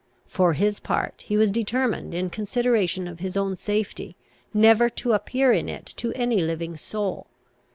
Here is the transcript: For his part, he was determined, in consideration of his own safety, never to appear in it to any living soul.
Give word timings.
For 0.25 0.53
his 0.53 0.79
part, 0.79 1.25
he 1.27 1.37
was 1.37 1.51
determined, 1.51 2.15
in 2.15 2.31
consideration 2.31 3.07
of 3.07 3.19
his 3.19 3.37
own 3.37 3.55
safety, 3.55 4.15
never 4.51 4.89
to 4.89 5.11
appear 5.11 5.51
in 5.51 5.69
it 5.69 5.85
to 5.97 6.11
any 6.13 6.39
living 6.39 6.75
soul. 6.75 7.27